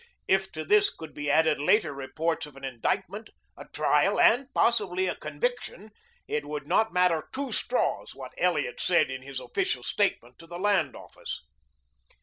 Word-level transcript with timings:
If 0.27 0.51
to 0.53 0.65
this 0.65 0.89
could 0.89 1.13
be 1.13 1.29
added 1.29 1.59
later 1.59 1.93
reports 1.93 2.47
of 2.47 2.55
an 2.55 2.63
indictment, 2.63 3.29
a 3.55 3.65
trial, 3.67 4.19
and 4.19 4.51
possibly 4.51 5.05
a 5.05 5.13
conviction, 5.13 5.91
it 6.27 6.43
would 6.43 6.65
not 6.65 6.91
matter 6.91 7.29
two 7.31 7.51
straws 7.51 8.15
what 8.15 8.33
Elliot 8.35 8.79
said 8.79 9.11
in 9.11 9.21
his 9.21 9.39
official 9.39 9.83
statement 9.83 10.39
to 10.39 10.47
the 10.47 10.57
Land 10.57 10.95
Office. 10.95 11.43